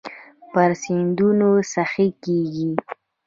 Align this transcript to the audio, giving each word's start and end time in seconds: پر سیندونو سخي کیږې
پر 0.51 0.69
سیندونو 0.83 1.51
سخي 1.73 2.07
کیږې 2.23 2.69